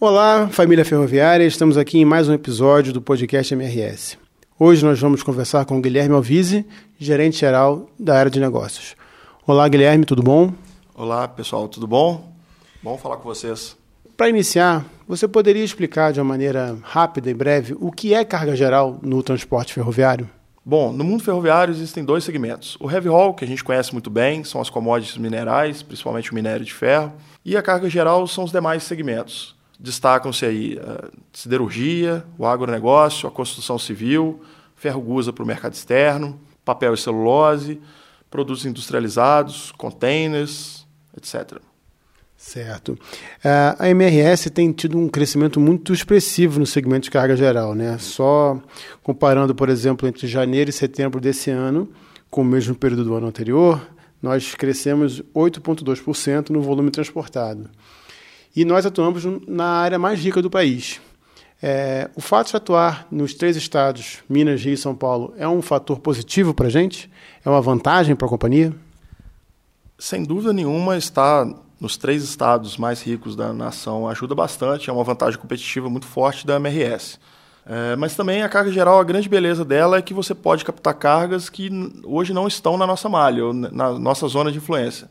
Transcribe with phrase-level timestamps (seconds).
[0.00, 4.16] Olá, família ferroviária, estamos aqui em mais um episódio do podcast MRS.
[4.56, 6.64] Hoje nós vamos conversar com o Guilherme Alvise,
[6.96, 8.94] gerente geral da área de negócios.
[9.44, 10.54] Olá, Guilherme, tudo bom?
[10.94, 12.32] Olá, pessoal, tudo bom?
[12.80, 13.76] Bom falar com vocês.
[14.16, 18.54] Para iniciar, você poderia explicar de uma maneira rápida e breve o que é carga
[18.54, 20.30] geral no transporte ferroviário?
[20.64, 22.76] Bom, no mundo ferroviário existem dois segmentos.
[22.78, 26.36] O heavy haul, que a gente conhece muito bem, são as commodities minerais, principalmente o
[26.36, 27.12] minério de ferro,
[27.44, 29.57] e a carga geral são os demais segmentos.
[29.78, 34.42] Destacam-se aí a siderurgia, o agronegócio, a construção civil,
[34.74, 37.80] ferro gusa para o mercado externo, papel e celulose,
[38.30, 41.60] produtos industrializados, containers, etc.
[42.36, 42.92] Certo.
[42.92, 47.74] Uh, a MRS tem tido um crescimento muito expressivo no segmento de carga geral.
[47.74, 47.98] Né?
[47.98, 48.60] Só
[49.02, 51.90] comparando, por exemplo, entre janeiro e setembro desse ano,
[52.30, 53.84] com o mesmo período do ano anterior,
[54.22, 57.68] nós crescemos 8,2% no volume transportado.
[58.54, 61.00] E nós atuamos na área mais rica do país.
[61.62, 65.60] É, o fato de atuar nos três estados, Minas, Rio e São Paulo, é um
[65.60, 67.10] fator positivo para a gente?
[67.44, 68.72] É uma vantagem para a companhia?
[69.98, 71.46] Sem dúvida nenhuma, está
[71.80, 76.46] nos três estados mais ricos da nação ajuda bastante, é uma vantagem competitiva muito forte
[76.46, 77.18] da MRS.
[77.66, 80.94] É, mas também a carga geral, a grande beleza dela é que você pode captar
[80.94, 81.70] cargas que
[82.04, 85.08] hoje não estão na nossa malha, na nossa zona de influência.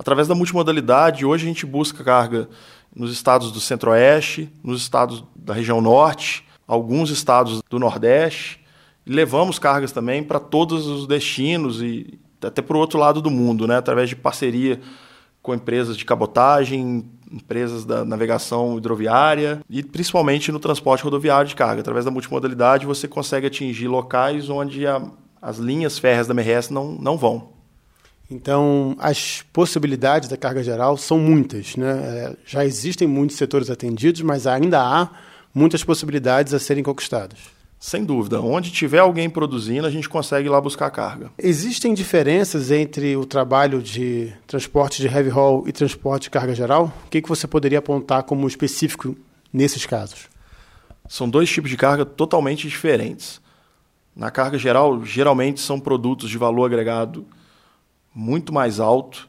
[0.00, 2.48] Através da multimodalidade, hoje a gente busca carga
[2.96, 8.64] nos estados do Centro-Oeste, nos estados da região Norte, alguns estados do Nordeste,
[9.06, 13.66] levamos cargas também para todos os destinos e até para o outro lado do mundo,
[13.66, 14.80] né, através de parceria
[15.42, 21.82] com empresas de cabotagem, empresas da navegação hidroviária e principalmente no transporte rodoviário de carga.
[21.82, 25.02] Através da multimodalidade, você consegue atingir locais onde a,
[25.42, 27.59] as linhas férreas da MRS não, não vão.
[28.30, 31.74] Então, as possibilidades da carga geral são muitas.
[31.74, 31.90] Né?
[31.90, 35.10] É, já existem muitos setores atendidos, mas ainda há
[35.52, 37.38] muitas possibilidades a serem conquistadas.
[37.80, 38.40] Sem dúvida.
[38.40, 41.32] Onde tiver alguém produzindo, a gente consegue ir lá buscar carga.
[41.38, 46.92] Existem diferenças entre o trabalho de transporte de heavy haul e transporte de carga geral?
[47.06, 49.16] O que, que você poderia apontar como específico
[49.50, 50.28] nesses casos?
[51.08, 53.40] São dois tipos de carga totalmente diferentes.
[54.14, 57.26] Na carga geral, geralmente são produtos de valor agregado
[58.14, 59.28] muito mais alto,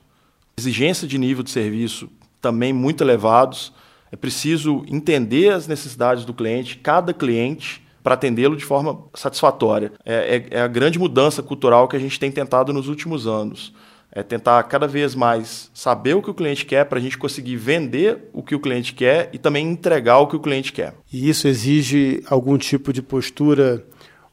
[0.57, 2.09] exigência de nível de serviço
[2.41, 3.71] também muito elevados.
[4.11, 9.91] É preciso entender as necessidades do cliente, cada cliente para atendê-lo de forma satisfatória.
[10.03, 13.73] É, é, é, a grande mudança cultural que a gente tem tentado nos últimos anos.
[14.13, 17.55] É tentar cada vez mais saber o que o cliente quer para a gente conseguir
[17.55, 20.95] vender o que o cliente quer e também entregar o que o cliente quer.
[21.13, 23.85] E isso exige algum tipo de postura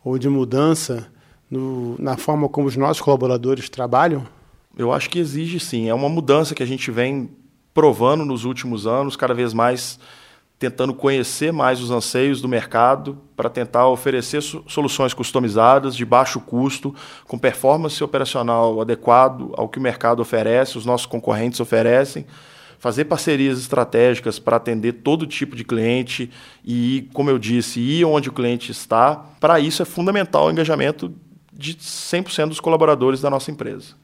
[0.05, 1.07] ou de mudança
[1.49, 4.27] no, na forma como os nossos colaboradores trabalham?
[4.79, 5.89] Eu acho que exige sim.
[5.89, 7.29] É uma mudança que a gente vem
[7.75, 9.99] provando nos últimos anos, cada vez mais
[10.57, 16.95] tentando conhecer mais os anseios do mercado para tentar oferecer soluções customizadas, de baixo custo,
[17.27, 22.27] com performance operacional adequado ao que o mercado oferece, os nossos concorrentes oferecem,
[22.79, 26.31] fazer parcerias estratégicas para atender todo tipo de cliente
[26.65, 29.17] e, como eu disse, ir onde o cliente está.
[29.41, 31.13] Para isso é fundamental o engajamento
[31.53, 33.95] de 100% dos colaboradores da nossa empresa.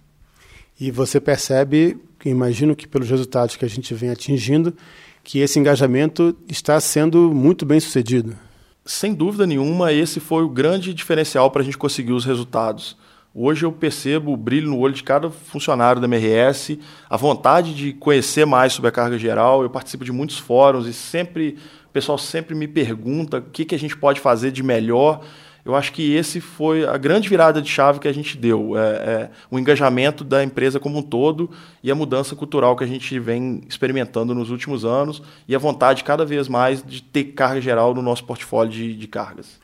[0.78, 4.74] E você percebe, imagino que pelos resultados que a gente vem atingindo,
[5.22, 8.36] que esse engajamento está sendo muito bem sucedido.
[8.84, 12.96] Sem dúvida nenhuma, esse foi o grande diferencial para a gente conseguir os resultados.
[13.34, 17.92] Hoje eu percebo o brilho no olho de cada funcionário da MRS, a vontade de
[17.92, 19.62] conhecer mais sobre a carga geral.
[19.62, 21.56] Eu participo de muitos fóruns e sempre
[21.86, 25.24] o pessoal sempre me pergunta o que, que a gente pode fazer de melhor
[25.64, 28.80] eu acho que esse foi a grande virada de chave que a gente deu, é,
[28.80, 31.50] é, o engajamento da empresa como um todo
[31.82, 36.04] e a mudança cultural que a gente vem experimentando nos últimos anos e a vontade
[36.04, 39.58] cada vez mais de ter carga geral no nosso portfólio de, de cargas.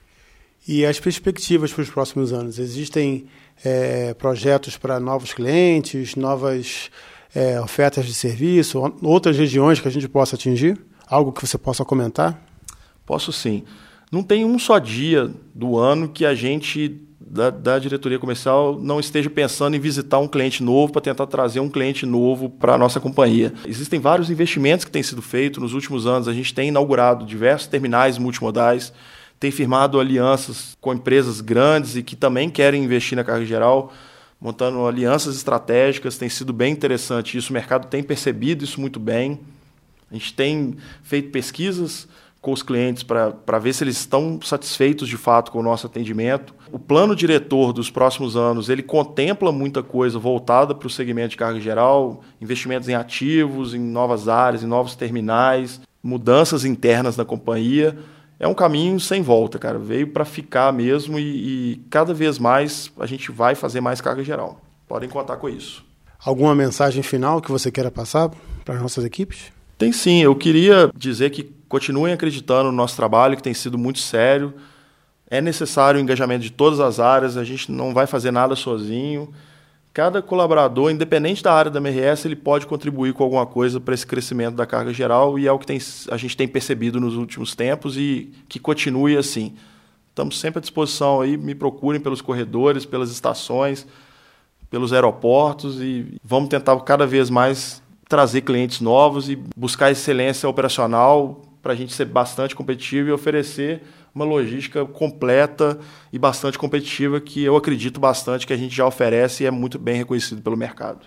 [0.67, 2.59] E as perspectivas para os próximos anos?
[2.59, 3.27] Existem
[3.63, 6.91] é, projetos para novos clientes, novas
[7.35, 10.81] é, ofertas de serviço, outras regiões que a gente possa atingir?
[11.07, 12.41] Algo que você possa comentar?
[13.05, 13.65] Posso sim.
[14.11, 18.99] Não tem um só dia do ano que a gente da, da, diretoria comercial não
[18.99, 22.79] esteja pensando em visitar um cliente novo para tentar trazer um cliente novo para a
[22.79, 23.55] nossa companhia.
[23.65, 26.27] Existem vários investimentos que têm sido feitos nos últimos anos.
[26.27, 28.93] A gente tem inaugurado diversos terminais multimodais,
[29.39, 33.93] tem firmado alianças com empresas grandes e que também querem investir na carga geral,
[34.41, 36.19] montando alianças estratégicas.
[36.19, 37.51] Tem sido bem interessante isso.
[37.51, 39.39] O mercado tem percebido isso muito bem.
[40.11, 42.09] A gente tem feito pesquisas
[42.41, 46.55] com os clientes para ver se eles estão satisfeitos de fato com o nosso atendimento.
[46.73, 51.37] O plano diretor dos próximos anos ele contempla muita coisa voltada para o segmento de
[51.37, 55.81] carga geral, investimentos em ativos, em novas áreas, em novos terminais.
[56.03, 57.99] mudanças internas na companhia.
[58.39, 59.79] É um caminho sem volta, cara.
[59.79, 64.25] Veio para ficar mesmo e, e cada vez mais a gente vai fazer mais carga
[64.25, 64.63] geral.
[64.89, 65.85] Podem contar com isso.
[66.25, 68.31] Alguma mensagem final que você queira passar
[68.65, 69.53] para as nossas equipes?
[69.77, 70.23] Tem sim.
[70.23, 74.53] Eu queria dizer que continuem acreditando no nosso trabalho, que tem sido muito sério.
[75.31, 79.33] É necessário o engajamento de todas as áreas, a gente não vai fazer nada sozinho.
[79.95, 84.05] Cada colaborador, independente da área da MRS, ele pode contribuir com alguma coisa para esse
[84.05, 85.79] crescimento da carga geral e é o que tem,
[86.11, 89.55] a gente tem percebido nos últimos tempos e que continue assim.
[90.09, 93.87] Estamos sempre à disposição aí, me procurem pelos corredores, pelas estações,
[94.69, 101.43] pelos aeroportos e vamos tentar cada vez mais trazer clientes novos e buscar excelência operacional
[101.63, 103.83] para a gente ser bastante competitivo e oferecer
[104.15, 105.79] uma logística completa
[106.13, 109.79] e bastante competitiva que eu acredito bastante que a gente já oferece e é muito
[109.79, 111.07] bem reconhecido pelo mercado.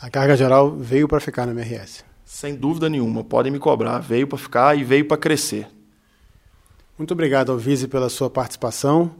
[0.00, 2.04] A carga geral veio para ficar na MRS.
[2.24, 3.98] Sem dúvida nenhuma, podem me cobrar.
[4.00, 5.68] Veio para ficar e veio para crescer.
[6.98, 9.14] Muito obrigado, Alvise, pela sua participação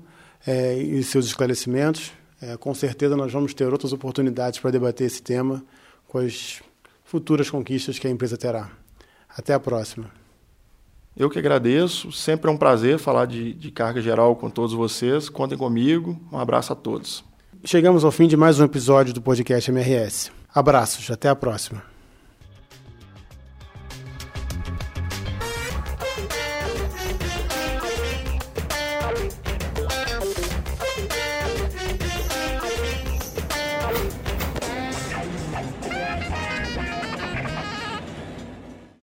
[0.46, 2.12] é, e seus esclarecimentos.
[2.40, 5.64] É, com certeza nós vamos ter outras oportunidades para debater esse tema
[6.06, 6.60] com as
[7.04, 8.70] futuras conquistas que a empresa terá.
[9.28, 10.25] Até a próxima.
[11.16, 15.30] Eu que agradeço, sempre é um prazer falar de, de carga geral com todos vocês.
[15.30, 16.20] Contem comigo.
[16.30, 17.24] Um abraço a todos.
[17.64, 20.30] Chegamos ao fim de mais um episódio do podcast MRS.
[20.54, 21.95] Abraços, até a próxima.